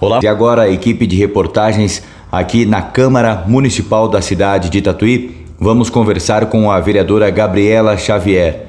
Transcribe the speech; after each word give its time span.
Olá, 0.00 0.18
e 0.22 0.26
agora 0.26 0.62
a 0.62 0.70
equipe 0.70 1.06
de 1.06 1.14
reportagens 1.14 2.02
aqui 2.32 2.64
na 2.64 2.80
Câmara 2.80 3.44
Municipal 3.46 4.08
da 4.08 4.22
cidade 4.22 4.70
de 4.70 4.80
Tatuí. 4.80 5.44
Vamos 5.60 5.90
conversar 5.90 6.46
com 6.46 6.70
a 6.70 6.80
vereadora 6.80 7.28
Gabriela 7.28 7.98
Xavier. 7.98 8.66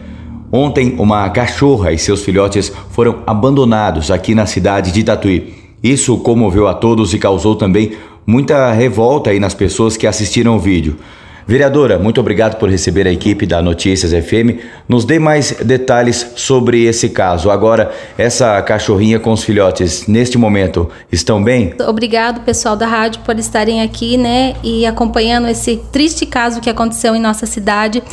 Ontem, 0.52 0.94
uma 1.00 1.30
cachorra 1.30 1.94
e 1.94 1.98
seus 1.98 2.22
filhotes 2.22 2.70
foram 2.90 3.20
abandonados 3.26 4.12
aqui 4.12 4.36
na 4.36 4.46
cidade 4.46 4.92
de 4.92 5.06
Tatuí. 5.06 5.54
Isso 5.82 6.18
comoveu 6.18 6.68
a 6.68 6.74
todos 6.74 7.14
e 7.14 7.18
causou 7.18 7.56
também 7.56 7.94
muita 8.28 8.70
revolta 8.74 9.30
aí 9.30 9.40
nas 9.40 9.54
pessoas 9.54 9.96
que 9.96 10.06
assistiram 10.06 10.58
o 10.58 10.60
vídeo. 10.60 10.98
Vereadora, 11.48 11.98
muito 11.98 12.20
obrigado 12.20 12.58
por 12.58 12.70
receber 12.70 13.08
a 13.08 13.12
equipe 13.12 13.46
da 13.46 13.62
Notícias 13.62 14.12
FM. 14.12 14.62
Nos 14.88 15.06
dê 15.06 15.20
mais 15.20 15.52
detalhes 15.64 16.34
sobre 16.36 16.86
esse 16.86 17.10
caso. 17.10 17.50
Agora, 17.50 17.92
essa 18.18 18.62
cachorrinha 18.62 19.20
com 19.20 19.32
os 19.32 19.44
filhotes, 19.44 20.08
neste 20.08 20.38
momento, 20.38 20.90
estão 21.12 21.44
bem? 21.44 21.74
Obrigado, 21.88 22.42
pessoal 22.42 22.76
da 22.76 22.86
rádio, 22.86 23.22
por 23.22 23.38
estarem 23.40 23.82
aqui, 23.82 24.18
né, 24.18 24.56
e 24.64 24.86
acompanhando 24.86 25.48
esse 25.48 25.78
triste 25.92 26.26
caso 26.26 26.62
que 26.62 26.70
aconteceu 26.70 27.16
em 27.16 27.20
nossa 27.20 27.46
cidade. 27.46 28.04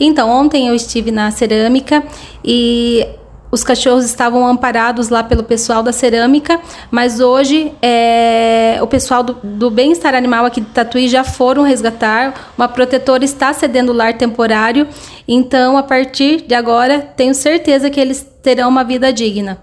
Então, 0.00 0.30
ontem 0.30 0.68
eu 0.68 0.74
estive 0.74 1.10
na 1.10 1.30
cerâmica 1.30 2.02
e 2.44 3.06
os 3.50 3.64
cachorros 3.64 4.04
estavam 4.04 4.46
amparados 4.46 5.08
lá 5.08 5.22
pelo 5.22 5.42
pessoal 5.42 5.82
da 5.82 5.92
cerâmica, 5.92 6.60
mas 6.90 7.20
hoje 7.20 7.72
é, 7.80 8.78
o 8.82 8.86
pessoal 8.86 9.22
do, 9.22 9.36
do 9.42 9.70
bem-estar 9.70 10.14
animal 10.14 10.44
aqui 10.44 10.60
de 10.60 10.66
Tatuí 10.66 11.08
já 11.08 11.24
foram 11.24 11.62
resgatar. 11.62 12.52
Uma 12.56 12.68
protetora 12.68 13.24
está 13.24 13.52
cedendo 13.52 13.92
lar 13.92 14.14
temporário, 14.14 14.86
então 15.26 15.76
a 15.76 15.82
partir 15.82 16.46
de 16.46 16.54
agora 16.54 17.00
tenho 17.00 17.34
certeza 17.34 17.88
que 17.88 17.98
eles 17.98 18.26
terão 18.42 18.68
uma 18.68 18.84
vida 18.84 19.12
digna. 19.12 19.58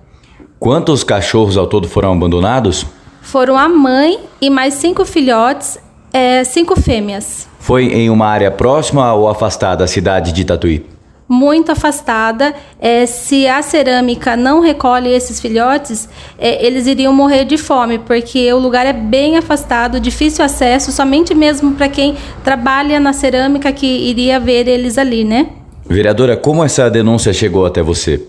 Quantos 0.60 1.04
cachorros 1.04 1.58
ao 1.58 1.68
todo 1.68 1.88
foram 1.88 2.14
abandonados? 2.14 2.86
Foram 3.22 3.58
a 3.58 3.68
mãe 3.68 4.20
e 4.42 4.50
mais 4.50 4.76
cinco 4.76 5.06
filhotes, 5.06 5.78
é, 6.12 6.44
cinco 6.44 6.80
fêmeas. 6.80 7.48
Foi 7.60 7.86
em 7.86 8.10
uma 8.10 8.28
área 8.28 8.52
próxima 8.52 9.14
ou 9.14 9.28
afastada 9.28 9.78
da 9.78 9.88
cidade 9.88 10.32
de 10.32 10.46
Tatuí? 10.46 10.95
Muito 11.28 11.72
afastada. 11.72 12.54
É, 12.80 13.06
se 13.06 13.48
a 13.48 13.62
cerâmica 13.62 14.36
não 14.36 14.60
recolhe 14.60 15.10
esses 15.10 15.40
filhotes, 15.40 16.08
é, 16.38 16.66
eles 16.66 16.88
iriam 16.88 17.14
morrer 17.14 17.46
de 17.46 17.58
fome, 17.58 18.00
porque 18.00 18.52
o 18.54 18.60
lugar 18.60 18.86
é 18.86 18.94
bem 18.94 19.38
afastado, 19.38 20.00
difícil 20.00 20.44
acesso, 20.46 20.92
somente 20.92 21.34
mesmo 21.34 21.74
para 21.74 21.90
quem 21.90 22.16
trabalha 22.44 23.00
na 23.00 23.14
cerâmica 23.14 23.72
que 23.72 23.86
iria 23.86 24.40
ver 24.40 24.68
eles 24.68 24.98
ali, 24.98 25.24
né? 25.24 25.48
Vereadora, 25.88 26.36
como 26.36 26.64
essa 26.64 26.90
denúncia 26.90 27.32
chegou 27.32 27.66
até 27.66 27.82
você? 27.82 28.22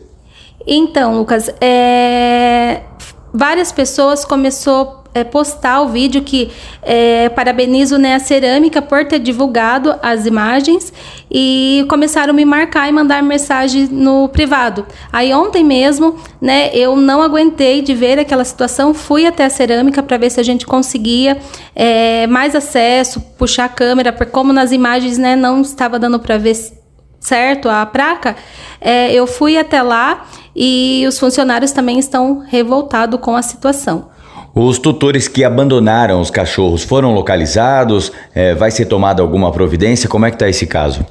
Então, 0.66 1.16
Lucas, 1.16 1.48
é... 1.60 2.80
várias 3.32 3.70
pessoas 3.72 4.24
começou 4.24 5.04
é, 5.16 5.24
postar 5.24 5.80
o 5.80 5.88
vídeo 5.88 6.20
que 6.20 6.50
é, 6.82 7.30
parabenizo 7.30 7.96
né, 7.96 8.16
a 8.16 8.18
Cerâmica 8.18 8.82
por 8.82 9.06
ter 9.06 9.18
divulgado 9.18 9.94
as 10.02 10.26
imagens 10.26 10.92
e 11.30 11.86
começaram 11.88 12.32
a 12.32 12.36
me 12.36 12.44
marcar 12.44 12.86
e 12.86 12.92
mandar 12.92 13.22
mensagem 13.22 13.88
no 13.90 14.28
privado. 14.28 14.86
Aí 15.10 15.32
ontem 15.32 15.64
mesmo, 15.64 16.16
né, 16.38 16.70
eu 16.74 16.96
não 16.96 17.22
aguentei 17.22 17.80
de 17.80 17.94
ver 17.94 18.18
aquela 18.18 18.44
situação, 18.44 18.92
fui 18.92 19.26
até 19.26 19.46
a 19.46 19.50
Cerâmica 19.50 20.02
para 20.02 20.18
ver 20.18 20.30
se 20.30 20.38
a 20.38 20.42
gente 20.42 20.66
conseguia 20.66 21.38
é, 21.74 22.26
mais 22.26 22.54
acesso, 22.54 23.20
puxar 23.38 23.64
a 23.64 23.68
câmera, 23.70 24.12
porque 24.12 24.30
como 24.30 24.52
nas 24.52 24.70
imagens 24.70 25.16
né, 25.16 25.34
não 25.34 25.62
estava 25.62 25.98
dando 25.98 26.18
para 26.18 26.36
ver 26.36 26.54
certo 27.18 27.70
a 27.70 27.86
placa, 27.86 28.36
é, 28.80 29.12
eu 29.12 29.26
fui 29.26 29.56
até 29.56 29.80
lá 29.80 30.26
e 30.54 31.04
os 31.08 31.18
funcionários 31.18 31.72
também 31.72 31.98
estão 31.98 32.44
revoltados 32.46 33.18
com 33.20 33.34
a 33.34 33.42
situação. 33.42 34.14
Os 34.58 34.78
tutores 34.78 35.28
que 35.28 35.44
abandonaram 35.44 36.18
os 36.18 36.30
cachorros 36.30 36.82
foram 36.82 37.12
localizados? 37.12 38.10
É, 38.34 38.54
vai 38.54 38.70
ser 38.70 38.86
tomada 38.86 39.20
alguma 39.20 39.52
providência? 39.52 40.08
Como 40.08 40.24
é 40.24 40.30
que 40.30 40.36
está 40.36 40.48
esse 40.48 40.66
caso? 40.66 41.04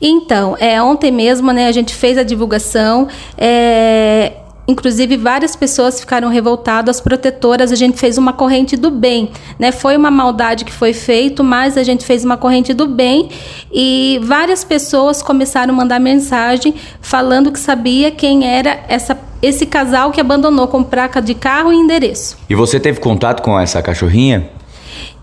Então, 0.00 0.56
é, 0.60 0.80
ontem 0.80 1.10
mesmo 1.10 1.50
né, 1.50 1.66
a 1.66 1.72
gente 1.72 1.92
fez 1.92 2.16
a 2.16 2.22
divulgação. 2.22 3.08
É, 3.36 4.34
Inclusive, 4.66 5.18
várias 5.18 5.54
pessoas 5.54 6.00
ficaram 6.00 6.28
revoltadas, 6.28 6.96
as 6.96 7.02
protetoras, 7.02 7.70
a 7.70 7.74
gente 7.74 7.98
fez 7.98 8.16
uma 8.16 8.32
corrente 8.32 8.78
do 8.78 8.90
bem, 8.90 9.30
né? 9.58 9.70
Foi 9.70 9.94
uma 9.94 10.10
maldade 10.10 10.64
que 10.64 10.72
foi 10.72 10.94
feito, 10.94 11.44
mas 11.44 11.76
a 11.76 11.82
gente 11.82 12.02
fez 12.02 12.24
uma 12.24 12.38
corrente 12.38 12.72
do 12.72 12.86
bem 12.86 13.28
e 13.70 14.18
várias 14.22 14.64
pessoas 14.64 15.20
começaram 15.20 15.74
a 15.74 15.76
mandar 15.76 16.00
mensagem 16.00 16.74
falando 16.98 17.52
que 17.52 17.58
sabia 17.58 18.10
quem 18.10 18.46
era 18.46 18.80
essa 18.88 19.14
esse 19.44 19.66
casal 19.66 20.10
que 20.10 20.20
abandonou 20.20 20.66
com 20.68 20.82
placa 20.82 21.20
de 21.20 21.34
carro 21.34 21.72
e 21.72 21.76
endereço. 21.76 22.38
E 22.48 22.54
você 22.54 22.80
teve 22.80 22.98
contato 22.98 23.42
com 23.42 23.58
essa 23.60 23.82
cachorrinha? 23.82 24.48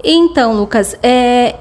Então, 0.04 0.54
Lucas, 0.54 0.96
é, 1.02 1.56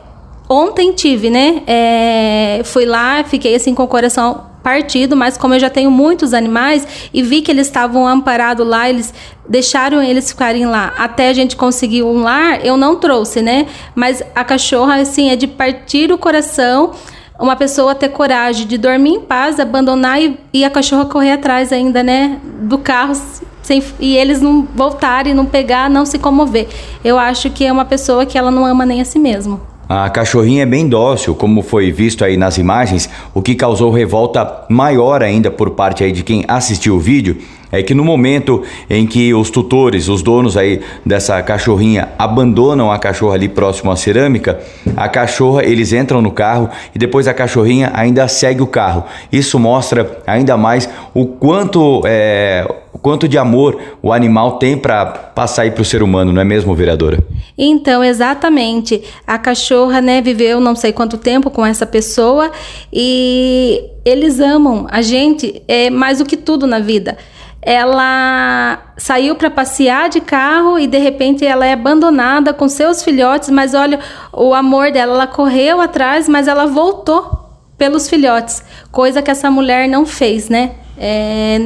ontem 0.48 0.92
tive, 0.92 1.30
né? 1.30 1.62
É, 1.66 2.60
fui 2.64 2.84
lá, 2.84 3.24
fiquei 3.24 3.54
assim 3.54 3.74
com 3.74 3.82
o 3.82 3.88
coração 3.88 4.50
partido, 4.62 5.16
mas 5.16 5.38
como 5.38 5.54
eu 5.54 5.58
já 5.58 5.70
tenho 5.70 5.90
muitos 5.90 6.34
animais 6.34 6.86
e 7.14 7.22
vi 7.22 7.40
que 7.40 7.50
eles 7.50 7.66
estavam 7.66 8.06
amparados 8.06 8.66
lá, 8.66 8.90
eles 8.90 9.14
deixaram 9.48 10.02
eles 10.02 10.30
ficarem 10.30 10.66
lá 10.66 10.92
até 10.98 11.30
a 11.30 11.32
gente 11.32 11.56
conseguir 11.56 12.02
um 12.02 12.20
lar, 12.20 12.64
eu 12.64 12.76
não 12.76 12.96
trouxe, 12.96 13.40
né? 13.40 13.66
Mas 13.94 14.22
a 14.34 14.44
cachorra, 14.44 14.96
assim, 14.96 15.30
é 15.30 15.36
de 15.36 15.46
partir 15.46 16.12
o 16.12 16.18
coração 16.18 16.92
uma 17.40 17.56
pessoa 17.56 17.94
ter 17.94 18.10
coragem 18.10 18.66
de 18.66 18.76
dormir 18.76 19.10
em 19.10 19.20
paz, 19.20 19.58
abandonar 19.58 20.20
e, 20.20 20.38
e 20.52 20.64
a 20.64 20.70
cachorra 20.70 21.06
correr 21.06 21.32
atrás 21.32 21.72
ainda, 21.72 22.02
né? 22.02 22.38
Do 22.62 22.78
carro 22.78 23.14
sem, 23.62 23.82
e 23.98 24.16
eles 24.16 24.40
não 24.40 24.66
voltarem, 24.74 25.32
não 25.32 25.46
pegar, 25.46 25.88
não 25.88 26.04
se 26.04 26.18
comover. 26.18 26.68
Eu 27.04 27.18
acho 27.18 27.50
que 27.50 27.64
é 27.64 27.72
uma 27.72 27.84
pessoa 27.84 28.26
que 28.26 28.36
ela 28.36 28.50
não 28.50 28.66
ama 28.66 28.84
nem 28.84 29.00
a 29.00 29.04
si 29.04 29.18
mesmo. 29.18 29.60
A 29.88 30.08
cachorrinha 30.08 30.62
é 30.62 30.66
bem 30.66 30.88
dócil, 30.88 31.34
como 31.34 31.62
foi 31.62 31.90
visto 31.90 32.24
aí 32.24 32.36
nas 32.36 32.58
imagens, 32.58 33.10
o 33.34 33.42
que 33.42 33.56
causou 33.56 33.90
revolta 33.90 34.64
maior 34.68 35.20
ainda 35.20 35.50
por 35.50 35.70
parte 35.70 36.04
aí 36.04 36.12
de 36.12 36.22
quem 36.22 36.44
assistiu 36.46 36.94
o 36.94 37.00
vídeo 37.00 37.38
é 37.72 37.82
que 37.82 37.94
no 37.94 38.04
momento 38.04 38.62
em 38.88 39.06
que 39.06 39.32
os 39.32 39.50
tutores, 39.50 40.08
os 40.08 40.22
donos 40.22 40.56
aí 40.56 40.80
dessa 41.04 41.40
cachorrinha 41.42 42.08
abandonam 42.18 42.90
a 42.90 42.98
cachorra 42.98 43.34
ali 43.34 43.48
próximo 43.48 43.90
à 43.90 43.96
cerâmica, 43.96 44.60
a 44.96 45.08
cachorra, 45.08 45.64
eles 45.64 45.92
entram 45.92 46.20
no 46.20 46.30
carro 46.30 46.68
e 46.94 46.98
depois 46.98 47.28
a 47.28 47.34
cachorrinha 47.34 47.90
ainda 47.94 48.26
segue 48.28 48.62
o 48.62 48.66
carro. 48.66 49.04
Isso 49.32 49.58
mostra 49.58 50.18
ainda 50.26 50.56
mais 50.56 50.88
o 51.14 51.26
quanto 51.26 52.02
é, 52.04 52.66
quanto 53.02 53.28
de 53.28 53.38
amor 53.38 53.78
o 54.02 54.12
animal 54.12 54.52
tem 54.58 54.76
para 54.76 55.06
passar 55.06 55.62
aí 55.62 55.70
para 55.70 55.82
o 55.82 55.84
ser 55.84 56.02
humano, 56.02 56.32
não 56.32 56.40
é 56.40 56.44
mesmo, 56.44 56.74
vereadora? 56.74 57.18
Então, 57.56 58.02
exatamente. 58.02 59.02
A 59.26 59.38
cachorra, 59.38 60.00
né, 60.00 60.20
viveu 60.20 60.60
não 60.60 60.74
sei 60.74 60.92
quanto 60.92 61.16
tempo 61.16 61.50
com 61.50 61.64
essa 61.64 61.86
pessoa 61.86 62.50
e 62.92 63.82
eles 64.04 64.40
amam 64.40 64.86
a 64.90 65.02
gente 65.02 65.62
é 65.68 65.90
mais 65.90 66.18
do 66.18 66.24
que 66.24 66.36
tudo 66.36 66.66
na 66.66 66.80
vida 66.80 67.16
ela 67.62 68.78
saiu 68.96 69.34
para 69.34 69.50
passear 69.50 70.08
de 70.08 70.20
carro 70.20 70.78
e 70.78 70.86
de 70.86 70.98
repente 70.98 71.44
ela 71.44 71.66
é 71.66 71.72
abandonada 71.72 72.54
com 72.54 72.68
seus 72.68 73.02
filhotes, 73.02 73.50
mas 73.50 73.74
olha 73.74 74.00
o 74.32 74.54
amor 74.54 74.90
dela, 74.90 75.14
ela 75.14 75.26
correu 75.26 75.80
atrás, 75.80 76.28
mas 76.28 76.48
ela 76.48 76.66
voltou 76.66 77.48
pelos 77.76 78.08
filhotes, 78.08 78.62
coisa 78.90 79.22
que 79.22 79.30
essa 79.30 79.50
mulher 79.50 79.88
não 79.88 80.04
fez, 80.04 80.48
né? 80.48 80.72
É, 81.02 81.58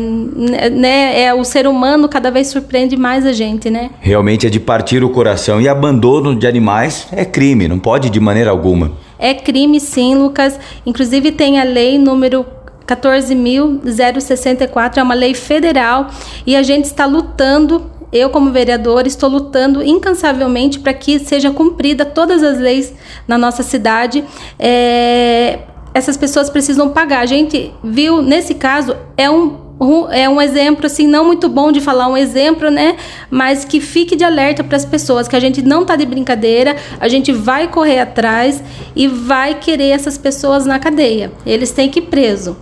né, 0.71 1.23
é, 1.23 1.35
o 1.35 1.43
ser 1.43 1.67
humano 1.67 2.09
cada 2.09 2.31
vez 2.31 2.47
surpreende 2.47 2.97
mais 2.97 3.27
a 3.27 3.33
gente, 3.33 3.69
né? 3.69 3.91
Realmente 4.01 4.47
é 4.47 4.51
de 4.51 4.61
partir 4.61 5.03
o 5.03 5.11
coração 5.11 5.61
e 5.61 5.69
abandono 5.69 6.37
de 6.37 6.47
animais 6.47 7.09
é 7.11 7.25
crime, 7.25 7.67
não 7.67 7.81
pode 7.81 8.11
de 8.11 8.21
maneira 8.21 8.51
alguma. 8.51 8.93
É 9.19 9.35
crime 9.35 9.81
sim, 9.81 10.15
Lucas. 10.15 10.59
Inclusive 10.87 11.33
tem 11.33 11.59
a 11.59 11.65
lei 11.65 11.99
número 11.99 12.47
14.064 12.87 14.99
é 14.99 15.03
uma 15.03 15.15
lei 15.15 15.35
federal 15.35 16.09
e 16.47 16.55
a 16.57 16.63
gente 16.63 16.85
está 16.85 17.07
lutando. 17.07 17.91
Eu, 18.13 18.29
como 18.31 18.53
vereadora, 18.53 19.09
estou 19.09 19.29
lutando 19.29 19.83
incansavelmente 19.83 20.79
para 20.79 20.95
que 20.95 21.19
seja 21.19 21.51
cumprida 21.51 22.05
todas 22.05 22.45
as 22.45 22.61
leis 22.61 22.95
na 23.27 23.37
nossa 23.37 23.65
cidade. 23.65 24.23
É, 24.57 25.59
essas 25.93 26.17
pessoas 26.17 26.49
precisam 26.49 26.91
pagar. 26.91 27.19
A 27.21 27.27
gente 27.27 27.75
viu, 27.83 28.23
nesse 28.23 28.55
caso, 28.55 28.95
é 29.17 29.29
um 29.29 29.65
é 30.13 30.29
um 30.29 30.41
exemplo 30.41 30.87
assim 30.87 31.07
não 31.07 31.25
muito 31.25 31.49
bom 31.49 31.73
de 31.73 31.81
falar 31.81 32.07
um 32.07 32.17
exemplo, 32.17 32.71
né? 32.71 32.97
Mas 33.29 33.65
que 33.65 33.81
fique 33.81 34.15
de 34.15 34.23
alerta 34.23 34.63
para 34.63 34.77
as 34.77 34.85
pessoas 34.85 35.27
que 35.27 35.35
a 35.35 35.41
gente 35.41 35.63
não 35.63 35.85
tá 35.85 35.97
de 35.97 36.07
brincadeira, 36.07 36.77
a 37.01 37.09
gente 37.09 37.33
vai 37.33 37.69
correr 37.69 37.99
atrás 37.99 38.63
e 38.95 39.09
vai 39.09 39.55
querer 39.55 39.89
essas 39.89 40.17
pessoas 40.17 40.65
na 40.65 40.79
cadeia. 40.79 41.33
Eles 41.45 41.73
têm 41.73 41.91
que 41.91 41.99
ir 41.99 42.03
preso. 42.03 42.57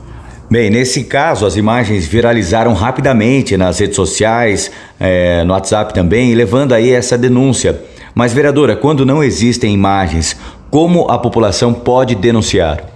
Bem, 0.52 0.69
nesse 0.69 1.04
caso, 1.04 1.46
as 1.46 1.56
imagens 1.56 2.06
viralizaram 2.06 2.75
rapidamente 2.75 3.56
nas 3.56 3.78
redes 3.78 3.96
sociais, 3.96 4.70
é, 5.00 5.43
no 5.44 5.54
WhatsApp 5.54 5.94
também, 5.94 6.34
levando 6.34 6.75
aí 6.75 6.90
essa 6.90 7.16
denúncia. 7.16 7.81
Mas, 8.14 8.34
vereadora, 8.34 8.76
quando 8.76 9.06
não 9.06 9.25
existem 9.25 9.72
imagens, 9.72 10.37
como 10.70 11.10
a 11.10 11.19
população 11.19 11.72
pode 11.72 12.14
denunciar? 12.14 12.92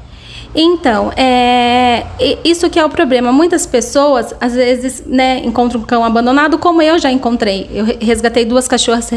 Então, 0.59 1.13
é, 1.15 2.07
isso 2.43 2.71
que 2.71 2.79
é 2.79 2.85
o 2.85 2.89
problema. 2.89 3.31
Muitas 3.31 3.67
pessoas, 3.67 4.35
às 4.41 4.55
vezes, 4.55 5.03
né, 5.07 5.43
encontram 5.45 5.83
um 5.83 5.85
cão 5.85 6.03
abandonado, 6.03 6.57
como 6.57 6.81
eu 6.81 6.99
já 6.99 7.13
encontrei. 7.13 7.69
Eu 7.71 7.85
resgatei 8.01 8.47
duas 8.47 8.67
cachorras, 8.67 9.11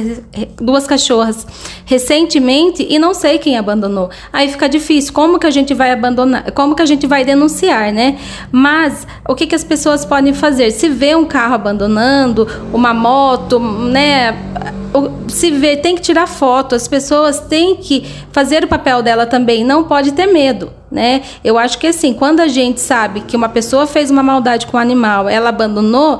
duas 0.57 0.85
cachorras 0.85 1.47
recentemente 1.85 2.85
e 2.89 2.99
não 2.99 3.13
sei 3.13 3.39
quem 3.39 3.57
abandonou. 3.57 4.09
Aí 4.33 4.49
fica 4.49 4.67
difícil. 4.67 5.13
Como 5.13 5.39
que 5.39 5.47
a 5.47 5.51
gente 5.51 5.73
vai 5.73 5.91
abandonar? 5.91 6.51
Como 6.51 6.75
que 6.75 6.81
a 6.81 6.85
gente 6.85 7.07
vai 7.07 7.23
denunciar, 7.23 7.93
né? 7.93 8.17
Mas 8.51 9.07
o 9.25 9.33
que, 9.33 9.47
que 9.47 9.55
as 9.55 9.63
pessoas 9.63 10.03
podem 10.03 10.33
fazer? 10.33 10.71
Se 10.71 10.89
vê 10.89 11.15
um 11.15 11.23
carro 11.23 11.55
abandonando, 11.55 12.45
uma 12.73 12.93
moto, 12.93 13.59
né? 13.59 14.35
se 15.27 15.51
vê, 15.51 15.77
tem 15.77 15.95
que 15.95 16.01
tirar 16.01 16.27
foto, 16.27 16.73
as 16.73 16.87
pessoas 16.87 17.39
têm 17.39 17.75
que 17.75 18.03
fazer 18.31 18.63
o 18.63 18.67
papel 18.67 19.03
dela 19.03 19.25
também, 19.25 19.63
não 19.63 19.83
pode 19.83 20.13
ter 20.13 20.25
medo, 20.25 20.71
né? 20.91 21.21
Eu 21.43 21.57
acho 21.57 21.77
que 21.77 21.87
assim, 21.87 22.13
quando 22.13 22.39
a 22.39 22.47
gente 22.47 22.81
sabe 22.81 23.21
que 23.21 23.35
uma 23.35 23.49
pessoa 23.49 23.85
fez 23.85 24.09
uma 24.09 24.23
maldade 24.23 24.67
com 24.67 24.77
o 24.77 24.79
animal, 24.79 25.29
ela 25.29 25.49
abandonou 25.49 26.19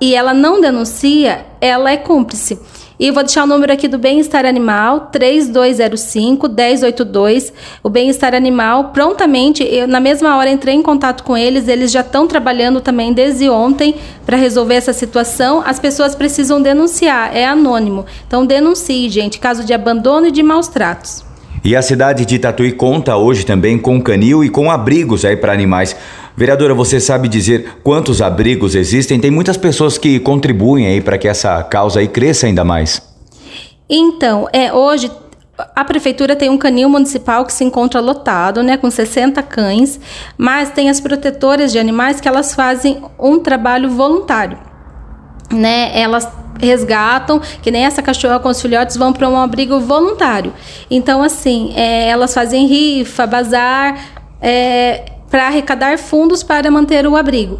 e 0.00 0.14
ela 0.14 0.34
não 0.34 0.60
denuncia, 0.60 1.46
ela 1.60 1.90
é 1.90 1.96
cúmplice. 1.96 2.58
E 2.98 3.10
vou 3.10 3.22
deixar 3.22 3.44
o 3.44 3.46
número 3.46 3.70
aqui 3.70 3.86
do 3.88 3.98
Bem-Estar 3.98 4.46
Animal, 4.46 5.10
3205-1082. 5.12 7.52
O 7.82 7.90
Bem-Estar 7.90 8.34
Animal, 8.34 8.84
prontamente, 8.84 9.62
eu, 9.62 9.86
na 9.86 10.00
mesma 10.00 10.34
hora 10.36 10.48
entrei 10.48 10.74
em 10.74 10.80
contato 10.80 11.22
com 11.22 11.36
eles, 11.36 11.68
eles 11.68 11.92
já 11.92 12.00
estão 12.00 12.26
trabalhando 12.26 12.80
também 12.80 13.12
desde 13.12 13.50
ontem 13.50 13.96
para 14.24 14.38
resolver 14.38 14.76
essa 14.76 14.94
situação. 14.94 15.62
As 15.64 15.78
pessoas 15.78 16.14
precisam 16.14 16.62
denunciar, 16.62 17.36
é 17.36 17.44
anônimo. 17.44 18.06
Então 18.26 18.46
denuncie, 18.46 19.10
gente, 19.10 19.38
caso 19.38 19.62
de 19.62 19.74
abandono 19.74 20.28
e 20.28 20.30
de 20.30 20.42
maus 20.42 20.68
tratos. 20.68 21.22
E 21.66 21.74
a 21.74 21.82
cidade 21.82 22.24
de 22.24 22.38
Tatuí 22.38 22.70
conta 22.70 23.16
hoje 23.16 23.44
também 23.44 23.76
com 23.76 24.00
canil 24.00 24.44
e 24.44 24.48
com 24.48 24.70
abrigos 24.70 25.24
aí 25.24 25.36
para 25.36 25.52
animais. 25.52 25.96
Vereadora, 26.36 26.72
você 26.72 27.00
sabe 27.00 27.26
dizer 27.26 27.78
quantos 27.82 28.22
abrigos 28.22 28.76
existem? 28.76 29.18
Tem 29.18 29.32
muitas 29.32 29.56
pessoas 29.56 29.98
que 29.98 30.20
contribuem 30.20 30.86
aí 30.86 31.00
para 31.00 31.18
que 31.18 31.26
essa 31.26 31.60
causa 31.64 31.98
aí 31.98 32.06
cresça 32.06 32.46
ainda 32.46 32.62
mais. 32.62 33.02
Então, 33.90 34.46
é 34.52 34.72
hoje 34.72 35.10
a 35.74 35.84
prefeitura 35.84 36.36
tem 36.36 36.48
um 36.48 36.56
canil 36.56 36.88
municipal 36.88 37.44
que 37.44 37.52
se 37.52 37.64
encontra 37.64 37.98
lotado, 37.98 38.62
né, 38.62 38.76
com 38.76 38.88
60 38.88 39.42
cães, 39.42 39.98
mas 40.38 40.70
tem 40.70 40.88
as 40.88 41.00
protetoras 41.00 41.72
de 41.72 41.80
animais 41.80 42.20
que 42.20 42.28
elas 42.28 42.54
fazem 42.54 43.02
um 43.18 43.40
trabalho 43.40 43.90
voluntário, 43.90 44.56
né? 45.52 45.98
Elas 45.98 46.28
resgatam, 46.60 47.40
que 47.62 47.70
nem 47.70 47.84
essa 47.84 48.02
cachorra 48.02 48.38
com 48.38 48.48
os 48.48 48.60
filhotes 48.60 48.96
vão 48.96 49.12
para 49.12 49.28
um 49.28 49.36
abrigo 49.36 49.80
voluntário. 49.80 50.52
Então, 50.90 51.22
assim, 51.22 51.72
é, 51.74 52.08
elas 52.08 52.32
fazem 52.32 52.66
rifa, 52.66 53.26
bazar, 53.26 53.98
é, 54.40 55.04
para 55.30 55.46
arrecadar 55.46 55.98
fundos 55.98 56.42
para 56.42 56.70
manter 56.70 57.06
o 57.06 57.16
abrigo. 57.16 57.58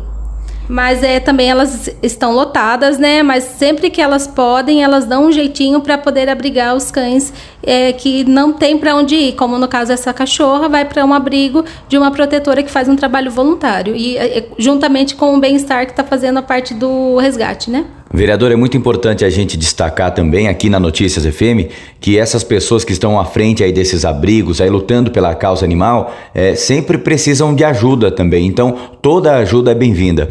Mas 0.69 1.03
é, 1.03 1.21
também 1.21 1.49
elas 1.49 1.89
estão 2.03 2.33
lotadas, 2.33 2.99
né? 2.99 3.23
Mas 3.23 3.45
sempre 3.45 3.89
que 3.89 4.01
elas 4.01 4.27
podem, 4.27 4.83
elas 4.83 5.05
dão 5.05 5.27
um 5.27 5.33
jeitinho 5.33 5.81
para 5.81 5.97
poder 5.97 6.29
abrigar 6.29 6.75
os 6.75 6.91
cães 6.91 7.33
é, 7.63 7.93
que 7.93 8.25
não 8.25 8.53
tem 8.53 8.77
para 8.77 8.95
onde 8.97 9.15
ir. 9.15 9.33
Como 9.35 9.59
no 9.59 9.69
caso 9.69 9.93
essa 9.93 10.13
cachorra 10.13 10.69
vai 10.69 10.85
para 10.85 11.05
um 11.05 11.15
abrigo 11.15 11.65
de 11.89 11.97
uma 11.97 12.11
protetora 12.11 12.63
que 12.63 12.71
faz 12.71 12.89
um 12.89 12.97
trabalho 12.97 13.31
voluntário 13.31 13.95
e 13.95 14.17
é, 14.17 14.49
juntamente 14.59 15.15
com 15.15 15.35
o 15.37 15.41
bem-estar 15.41 15.87
que 15.87 15.93
está 15.93 16.03
fazendo 16.03 16.39
a 16.39 16.43
parte 16.43 16.75
do 16.75 17.17
resgate, 17.17 17.71
né? 17.71 17.85
Vereador, 18.17 18.51
é 18.51 18.57
muito 18.57 18.79
importante 18.79 19.27
a 19.27 19.29
gente 19.29 19.59
destacar 19.59 20.11
também 20.15 20.49
aqui 20.49 20.71
na 20.71 20.81
Notícias 20.81 21.27
FM 21.27 21.71
que 22.01 22.19
essas 22.19 22.43
pessoas 22.43 22.83
que 22.83 22.93
estão 22.93 23.21
à 23.21 23.27
frente 23.27 23.63
aí 23.63 23.71
desses 23.71 24.07
abrigos, 24.07 24.59
aí 24.59 24.71
lutando 24.71 25.11
pela 25.11 25.35
causa 25.35 25.67
animal, 25.67 26.15
é, 26.35 26.55
sempre 26.55 26.97
precisam 26.97 27.55
de 27.55 27.63
ajuda 27.63 28.11
também. 28.11 28.47
Então, 28.47 28.75
toda 29.03 29.37
ajuda 29.37 29.73
é 29.73 29.75
bem-vinda. 29.75 30.31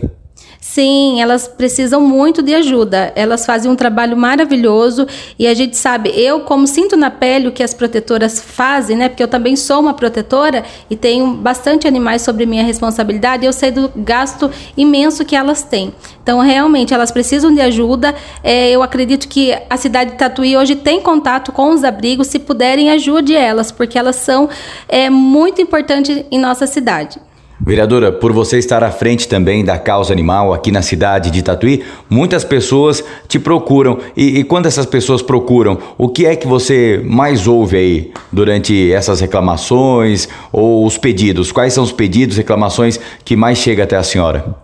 Sim, 0.68 1.22
elas 1.22 1.48
precisam 1.48 2.02
muito 2.02 2.42
de 2.42 2.54
ajuda. 2.56 3.14
Elas 3.16 3.46
fazem 3.46 3.72
um 3.72 3.76
trabalho 3.76 4.18
maravilhoso 4.18 5.08
e 5.38 5.46
a 5.46 5.54
gente 5.54 5.78
sabe, 5.78 6.10
eu 6.10 6.40
como 6.40 6.66
sinto 6.66 6.98
na 6.98 7.12
pele 7.12 7.48
o 7.48 7.52
que 7.52 7.62
as 7.62 7.72
protetoras 7.72 8.42
fazem, 8.42 8.98
né? 8.98 9.08
Porque 9.08 9.22
eu 9.22 9.28
também 9.28 9.56
sou 9.56 9.80
uma 9.80 9.94
protetora 9.94 10.66
e 10.90 10.96
tenho 10.96 11.28
bastante 11.36 11.88
animais 11.88 12.24
sobre 12.24 12.48
minha 12.48 12.64
responsabilidade, 12.64 13.46
eu 13.46 13.54
sei 13.54 13.70
do 13.70 13.92
gasto 13.96 14.50
imenso 14.76 15.24
que 15.24 15.36
elas 15.36 15.62
têm. 15.62 15.94
Então, 16.24 16.40
realmente, 16.40 16.96
elas 16.96 17.12
precisam 17.12 17.54
de 17.54 17.62
ajuda. 17.62 18.16
É, 18.44 18.72
eu 18.72 18.82
acredito 18.82 19.28
que 19.28 19.56
a 19.70 19.78
cidade 19.78 20.12
de 20.12 20.18
Tatuí 20.18 20.58
hoje 20.58 20.76
tem 20.76 21.00
contato 21.00 21.52
com 21.52 21.70
os 21.70 21.84
abrigos. 21.84 22.26
Se 22.26 22.40
puderem, 22.40 22.90
ajude 22.90 23.36
elas, 23.36 23.72
porque 23.72 24.00
elas 24.00 24.16
são 24.16 24.50
é, 24.90 25.12
muito 25.12 25.62
importantes 25.62 26.26
em 26.32 26.40
nossa 26.40 26.66
cidade. 26.66 27.20
Vereadora, 27.66 28.12
por 28.12 28.32
você 28.32 28.60
estar 28.60 28.84
à 28.84 28.92
frente 28.92 29.28
também 29.28 29.66
da 29.66 29.80
causa 29.80 30.14
animal 30.14 30.54
aqui 30.54 30.72
na 30.72 30.84
cidade 30.84 31.32
de 31.32 31.42
Tatuí, 31.42 31.84
muitas 32.08 32.44
pessoas 32.44 33.04
te 33.28 33.40
procuram. 33.40 33.98
E, 34.16 34.40
e, 34.40 34.44
quando 34.44 34.68
essas 34.68 34.86
pessoas 34.86 35.24
procuram, 35.24 35.80
o 35.98 36.08
que 36.08 36.28
é 36.28 36.36
que 36.36 36.48
você 36.48 37.02
mais 37.04 37.48
ouve 37.48 37.76
aí 37.76 38.12
durante 38.32 38.92
essas 38.92 39.20
reclamações 39.20 40.30
ou 40.54 40.86
os 40.86 41.00
pedidos? 41.00 41.52
Quais 41.52 41.74
são 41.74 41.84
os 41.84 41.92
pedidos, 41.92 42.38
reclamações 42.38 43.00
que 43.24 43.36
mais 43.36 43.58
chega 43.58 43.84
até 43.84 43.98
a 43.98 44.04
senhora? 44.04 44.56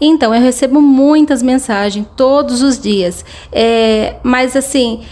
Então, 0.00 0.34
eu 0.34 0.40
recebo 0.40 0.82
muitas 0.82 1.44
mensagens 1.44 2.04
todos 2.16 2.62
os 2.62 2.80
dias. 2.80 3.24
É, 3.52 4.16
mas 4.24 4.56
assim, 4.56 5.02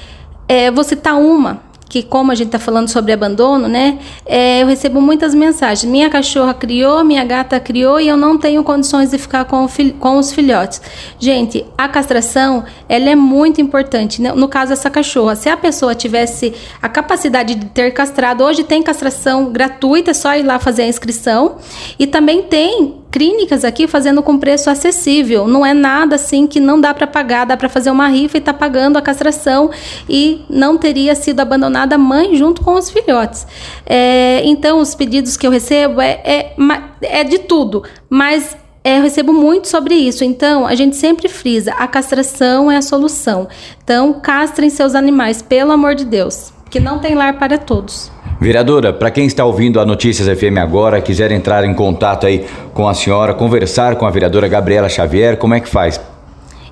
é, 0.48 0.72
citar 0.82 1.14
uma 1.14 1.67
que 1.88 2.02
como 2.02 2.30
a 2.30 2.34
gente 2.34 2.48
está 2.48 2.58
falando 2.58 2.88
sobre 2.88 3.12
abandono, 3.12 3.66
né? 3.66 3.98
É, 4.26 4.62
eu 4.62 4.66
recebo 4.66 5.00
muitas 5.00 5.34
mensagens. 5.34 5.90
Minha 5.90 6.10
cachorra 6.10 6.52
criou, 6.52 7.02
minha 7.02 7.24
gata 7.24 7.58
criou 7.58 7.98
e 7.98 8.08
eu 8.08 8.16
não 8.16 8.36
tenho 8.36 8.62
condições 8.62 9.10
de 9.10 9.18
ficar 9.18 9.46
com, 9.46 9.66
com 9.98 10.18
os 10.18 10.32
filhotes. 10.32 10.82
Gente, 11.18 11.64
a 11.76 11.88
castração 11.88 12.64
ela 12.88 13.08
é 13.08 13.14
muito 13.14 13.60
importante. 13.60 14.20
Né? 14.20 14.32
No 14.32 14.48
caso 14.48 14.72
essa 14.72 14.90
cachorra, 14.90 15.34
se 15.34 15.48
a 15.48 15.56
pessoa 15.56 15.94
tivesse 15.94 16.52
a 16.82 16.88
capacidade 16.88 17.54
de 17.54 17.66
ter 17.66 17.90
castrado, 17.92 18.44
hoje 18.44 18.64
tem 18.64 18.82
castração 18.82 19.50
gratuita, 19.50 20.10
é 20.10 20.14
só 20.14 20.34
ir 20.36 20.42
lá 20.42 20.58
fazer 20.58 20.82
a 20.82 20.88
inscrição 20.88 21.56
e 21.98 22.06
também 22.06 22.42
tem 22.42 22.96
clínicas 23.10 23.64
aqui 23.64 23.86
fazendo 23.86 24.22
com 24.22 24.38
preço 24.38 24.70
acessível. 24.70 25.46
Não 25.48 25.64
é 25.64 25.72
nada 25.72 26.16
assim 26.16 26.46
que 26.46 26.60
não 26.60 26.80
dá 26.80 26.92
para 26.92 27.06
pagar, 27.06 27.44
dá 27.44 27.56
para 27.56 27.68
fazer 27.68 27.90
uma 27.90 28.08
rifa 28.08 28.38
e 28.38 28.40
tá 28.40 28.52
pagando 28.52 28.96
a 28.96 29.02
castração 29.02 29.70
e 30.08 30.42
não 30.48 30.76
teria 30.76 31.14
sido 31.14 31.40
abandonada 31.40 31.94
a 31.94 31.98
mãe 31.98 32.36
junto 32.36 32.62
com 32.62 32.74
os 32.74 32.90
filhotes. 32.90 33.46
É, 33.86 34.42
então, 34.44 34.78
os 34.78 34.94
pedidos 34.94 35.36
que 35.36 35.46
eu 35.46 35.50
recebo 35.50 36.00
é, 36.00 36.20
é, 36.24 36.54
é 37.02 37.24
de 37.24 37.38
tudo, 37.38 37.82
mas 38.08 38.56
é, 38.84 38.98
eu 38.98 39.02
recebo 39.02 39.32
muito 39.32 39.68
sobre 39.68 39.94
isso. 39.94 40.24
Então, 40.24 40.66
a 40.66 40.74
gente 40.74 40.96
sempre 40.96 41.28
frisa: 41.28 41.72
a 41.72 41.86
castração 41.86 42.70
é 42.70 42.76
a 42.76 42.82
solução. 42.82 43.48
Então, 43.82 44.14
castrem 44.14 44.70
seus 44.70 44.94
animais, 44.94 45.42
pelo 45.42 45.72
amor 45.72 45.94
de 45.94 46.04
Deus, 46.04 46.52
que 46.70 46.80
não 46.80 46.98
tem 46.98 47.14
lar 47.14 47.38
para 47.38 47.58
todos. 47.58 48.10
Vereadora, 48.40 48.92
para 48.92 49.10
quem 49.10 49.26
está 49.26 49.44
ouvindo 49.44 49.80
a 49.80 49.84
Notícias 49.84 50.28
FM 50.38 50.58
agora, 50.58 51.00
quiser 51.00 51.32
entrar 51.32 51.64
em 51.64 51.74
contato 51.74 52.24
aí 52.24 52.46
com 52.72 52.88
a 52.88 52.94
senhora, 52.94 53.34
conversar 53.34 53.96
com 53.96 54.06
a 54.06 54.10
vereadora 54.10 54.46
Gabriela 54.46 54.88
Xavier, 54.88 55.36
como 55.36 55.54
é 55.54 55.60
que 55.60 55.68
faz? 55.68 56.00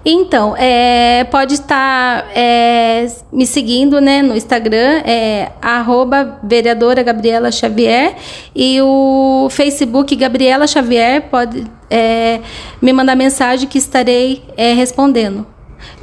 Então, 0.05 0.57
é, 0.57 1.25
pode 1.25 1.55
estar 1.55 2.29
é, 2.33 3.09
me 3.33 3.45
seguindo 3.45 4.01
né, 4.01 4.23
no 4.23 4.37
Instagram, 4.37 5.03
é, 5.05 5.51
arroba 5.61 6.39
vereadora 6.45 7.03
Gabriela 7.03 7.51
Xavier, 7.51 8.15
e 8.55 8.81
o 8.81 9.49
Facebook 9.51 10.15
Gabriela 10.15 10.69
Xavier, 10.69 11.23
pode 11.23 11.65
é, 11.91 12.39
me 12.81 12.93
mandar 12.93 13.17
mensagem 13.17 13.69
que 13.69 13.79
estarei 13.79 14.45
é, 14.57 14.73
respondendo. 14.73 15.45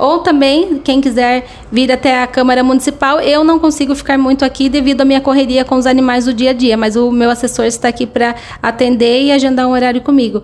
Ou 0.03 0.19
também, 0.19 0.81
quem 0.83 0.99
quiser 0.99 1.45
vir 1.71 1.89
até 1.89 2.21
a 2.21 2.27
Câmara 2.27 2.61
Municipal, 2.61 3.21
eu 3.21 3.41
não 3.41 3.57
consigo 3.57 3.95
ficar 3.95 4.17
muito 4.17 4.43
aqui 4.43 4.67
devido 4.67 4.99
à 4.99 5.05
minha 5.05 5.21
correria 5.21 5.63
com 5.63 5.75
os 5.75 5.85
animais 5.85 6.25
do 6.25 6.33
dia 6.33 6.49
a 6.49 6.53
dia, 6.53 6.75
mas 6.75 6.97
o 6.97 7.09
meu 7.09 7.29
assessor 7.29 7.63
está 7.63 7.87
aqui 7.87 8.05
para 8.05 8.35
atender 8.61 9.21
e 9.21 9.31
agendar 9.31 9.65
um 9.65 9.71
horário 9.71 10.01
comigo. 10.01 10.43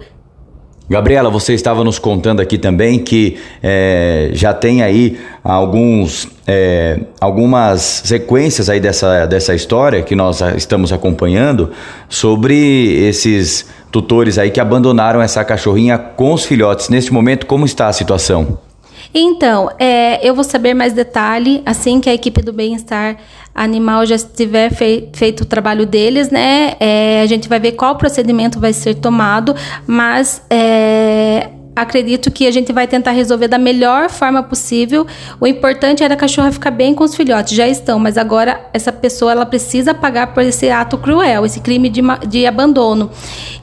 Gabriela, 0.89 1.29
você 1.29 1.53
estava 1.53 1.83
nos 1.83 1.99
contando 1.99 2.39
aqui 2.39 2.57
também 2.57 2.99
que 2.99 3.37
é, 3.61 4.29
já 4.31 4.53
tem 4.53 4.81
aí 4.81 5.19
alguns, 5.43 6.29
é, 6.47 7.01
algumas 7.19 8.03
sequências 8.05 8.69
aí 8.69 8.79
dessa, 8.79 9.25
dessa 9.25 9.53
história 9.53 10.03
que 10.03 10.15
nós 10.15 10.39
estamos 10.55 10.93
acompanhando 10.93 11.71
sobre 12.07 12.95
esses 13.09 13.67
tutores 13.91 14.37
aí 14.37 14.51
que 14.51 14.59
abandonaram 14.61 15.21
essa 15.21 15.43
cachorrinha 15.43 15.97
com 15.97 16.31
os 16.31 16.45
filhotes. 16.45 16.87
Neste 16.87 17.11
momento, 17.11 17.45
como 17.45 17.65
está 17.65 17.89
a 17.89 17.93
situação? 17.93 18.68
Então, 19.13 19.71
é, 19.79 20.25
eu 20.27 20.35
vou 20.35 20.43
saber 20.43 20.73
mais 20.73 20.93
detalhe 20.93 21.61
assim 21.65 21.99
que 21.99 22.09
a 22.09 22.13
equipe 22.13 22.41
do 22.41 22.53
bem-estar 22.53 23.17
animal 23.53 24.05
já 24.05 24.17
tiver 24.17 24.71
fei 24.71 25.09
feito 25.13 25.41
o 25.41 25.45
trabalho 25.45 25.85
deles, 25.85 26.29
né? 26.29 26.75
É, 26.79 27.21
a 27.21 27.25
gente 27.25 27.49
vai 27.49 27.59
ver 27.59 27.73
qual 27.73 27.95
procedimento 27.95 28.59
vai 28.59 28.71
ser 28.71 28.95
tomado, 28.95 29.55
mas 29.87 30.41
é, 30.49 31.49
acredito 31.75 32.29
que 32.31 32.45
a 32.45 32.51
gente 32.51 32.71
vai 32.71 32.87
tentar 32.87 33.11
resolver 33.11 33.47
da 33.47 33.57
melhor 33.57 34.09
forma 34.09 34.43
possível. 34.43 35.05
O 35.39 35.47
importante 35.47 36.03
era 36.03 36.13
a 36.13 36.17
cachorra 36.17 36.51
ficar 36.51 36.71
bem 36.71 36.93
com 36.93 37.03
os 37.03 37.15
filhotes, 37.15 37.55
já 37.55 37.67
estão, 37.67 37.99
mas 37.99 38.17
agora 38.17 38.61
essa 38.73 38.91
pessoa 38.91 39.31
ela 39.31 39.45
precisa 39.45 39.93
pagar 39.93 40.33
por 40.33 40.43
esse 40.43 40.69
ato 40.69 40.97
cruel, 40.97 41.45
esse 41.45 41.59
crime 41.59 41.89
de, 41.89 42.01
de 42.27 42.45
abandono. 42.45 43.09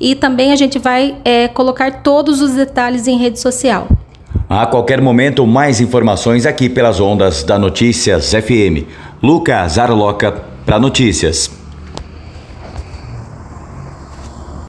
E 0.01 0.15
também 0.15 0.53
a 0.53 0.57
gente 0.57 0.79
vai 0.79 1.17
é, 1.25 1.49
colocar 1.49 2.03
todos 2.03 2.41
os 2.43 2.53
detalhes 2.53 3.07
em 3.07 3.17
rede 3.17 3.39
social. 3.39 3.89
A 4.49 4.67
qualquer 4.67 5.01
momento, 5.01 5.47
mais 5.47 5.81
informações 5.81 6.47
aqui 6.47 6.69
pelas 6.69 7.01
ondas 7.01 7.43
da 7.43 7.59
Notícias 7.59 8.33
FM. 8.33 8.87
Lucas 9.23 9.79
Arloca 9.79 10.33
para 10.65 10.79
Notícias. 10.79 11.56